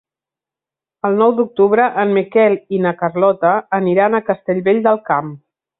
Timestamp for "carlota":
3.03-3.55